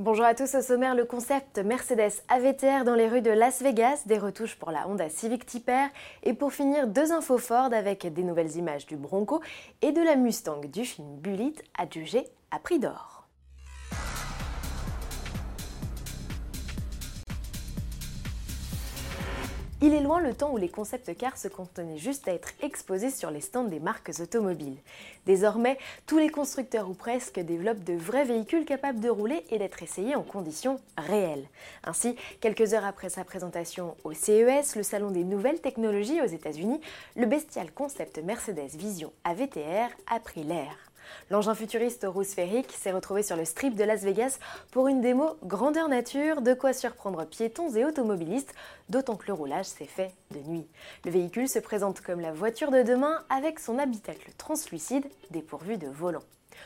[0.00, 4.04] Bonjour à tous, au sommaire le concept Mercedes AVTR dans les rues de Las Vegas,
[4.06, 5.88] des retouches pour la Honda Civic Type R
[6.22, 9.42] et pour finir deux infos Ford avec des nouvelles images du Bronco
[9.82, 13.17] et de la Mustang du film Bullitt adjugé à prix d'or.
[19.80, 23.12] Il est loin le temps où les concept cars se contenaient juste à être exposés
[23.12, 24.76] sur les stands des marques automobiles.
[25.24, 29.80] Désormais, tous les constructeurs ou presque développent de vrais véhicules capables de rouler et d'être
[29.80, 31.46] essayés en conditions réelles.
[31.84, 36.80] Ainsi, quelques heures après sa présentation au CES, le salon des nouvelles technologies aux États-Unis,
[37.14, 40.87] le bestial concept Mercedes Vision AVTR a pris l'air.
[41.30, 44.38] L'engin futuriste roux sphérique s'est retrouvé sur le strip de Las Vegas
[44.70, 48.54] pour une démo grandeur nature, de quoi surprendre piétons et automobilistes,
[48.88, 50.66] d'autant que le roulage s'est fait de nuit.
[51.04, 55.88] Le véhicule se présente comme la voiture de demain avec son habitacle translucide dépourvu de
[55.88, 56.24] volant.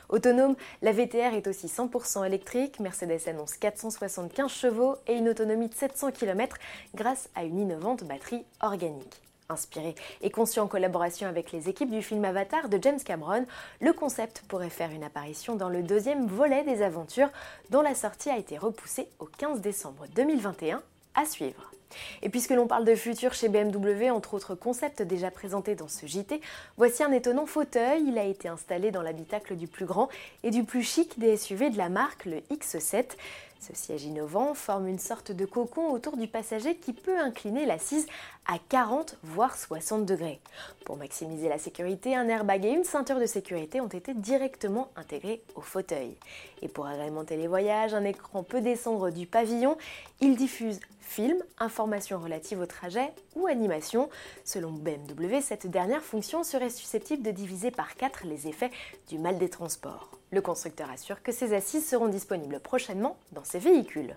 [0.08, 2.80] Autonome, la VTR est aussi 100% électrique.
[2.80, 6.56] Mercedes annonce 475 chevaux et une autonomie de 700 km
[6.94, 9.20] grâce à une innovante batterie organique.
[9.52, 13.44] Inspiré et conçu en collaboration avec les équipes du film Avatar de James Cameron,
[13.80, 17.30] le concept pourrait faire une apparition dans le deuxième volet des aventures
[17.70, 20.82] dont la sortie a été repoussée au 15 décembre 2021
[21.14, 21.70] à suivre.
[22.22, 26.06] Et puisque l'on parle de futur chez BMW, entre autres concepts déjà présentés dans ce
[26.06, 26.40] JT,
[26.76, 28.04] voici un étonnant fauteuil.
[28.06, 30.08] Il a été installé dans l'habitacle du plus grand
[30.42, 33.16] et du plus chic des SUV de la marque, le X7.
[33.62, 38.08] Ce siège innovant forme une sorte de cocon autour du passager qui peut incliner l'assise
[38.48, 40.40] à 40 voire 60 degrés.
[40.84, 45.44] Pour maximiser la sécurité, un airbag et une ceinture de sécurité ont été directement intégrés
[45.54, 46.16] au fauteuil.
[46.60, 49.76] Et pour agrémenter les voyages, un écran peut descendre du pavillon.
[50.20, 51.81] Il diffuse films, informations
[52.18, 54.08] relatives au trajet ou animation.
[54.44, 58.70] Selon BMW, cette dernière fonction serait susceptible de diviser par 4 les effets
[59.08, 60.21] du mal des transports.
[60.32, 64.16] Le constructeur assure que ces assises seront disponibles prochainement dans ses véhicules.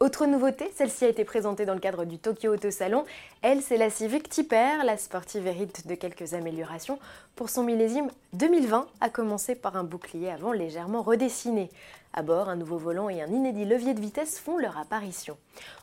[0.00, 3.06] Autre nouveauté, celle-ci a été présentée dans le cadre du Tokyo Auto Salon.
[3.40, 4.28] Elle, c'est la Civic.
[4.84, 6.98] La sportive hérite de quelques améliorations
[7.36, 11.70] pour son millésime 2020, à commencer par un bouclier avant légèrement redessiné.
[12.18, 15.36] À bord, un nouveau volant et un inédit levier de vitesse font leur apparition.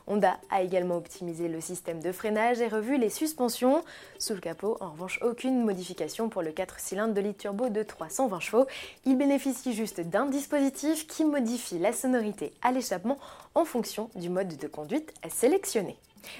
[0.08, 3.84] Honda a également optimisé le système de freinage et revu les suspensions.
[4.18, 7.84] Sous le capot, en revanche, aucune modification pour le 4 cylindres de litre turbo de
[7.84, 8.66] 320 chevaux.
[9.04, 13.18] Il bénéficie juste d'un dispositif qui modifie la sonorité à l'échappement
[13.54, 15.96] en fonction du mode de conduite sélectionné.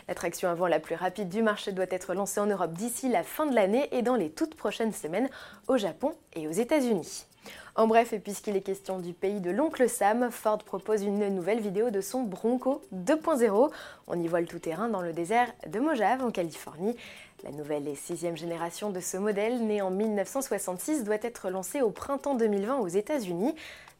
[0.08, 3.22] La traction avant la plus rapide du marché doit être lancée en Europe d'ici la
[3.22, 5.28] fin de l'année et dans les toutes prochaines semaines
[5.68, 7.26] au Japon et aux États-Unis.
[7.76, 11.60] En bref, et puisqu'il est question du pays de l'oncle Sam, Ford propose une nouvelle
[11.60, 13.70] vidéo de son Bronco 2.0.
[14.06, 16.96] On y voit le tout-terrain dans le désert de Mojave, en Californie.
[17.42, 21.90] La nouvelle et sixième génération de ce modèle, né en 1966, doit être lancée au
[21.90, 23.54] printemps 2020 aux États-Unis.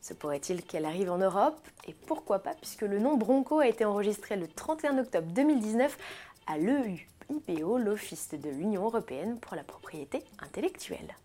[0.04, 1.56] Se pourrait-il qu'elle arrive en Europe
[1.88, 5.96] Et pourquoi pas, puisque le nom Bronco a été enregistré le 31 octobre 2019
[6.46, 11.16] à l'EU IPO, l'Office de l'Union européenne pour la propriété intellectuelle.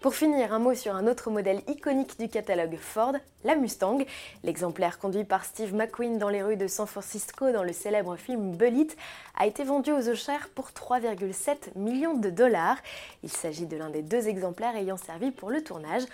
[0.00, 3.98] Pour finir, un mot sur un autre modèle iconique du catalogue Ford, la Mustang.
[4.44, 8.56] L'exemplaire conduit par Steve McQueen dans les rues de San Francisco dans le célèbre film
[8.56, 8.96] Bullitt
[9.36, 12.78] a été vendu aux enchères pour 3,7 millions de dollars.
[13.24, 16.04] Il s'agit de l'un des deux exemplaires ayant servi pour le tournage.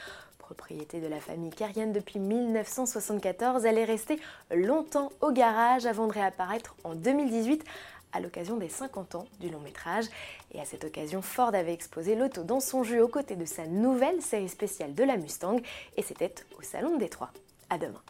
[0.46, 4.20] Propriété de la famille Carienne depuis 1974, elle est restée
[4.54, 7.64] longtemps au garage avant de réapparaître en 2018
[8.12, 10.04] à l'occasion des 50 ans du long métrage.
[10.52, 13.66] Et à cette occasion, Ford avait exposé l'auto dans son jus aux côtés de sa
[13.66, 15.56] nouvelle série spéciale de la Mustang,
[15.96, 17.32] et c'était au Salon de Détroit.
[17.68, 18.00] À demain.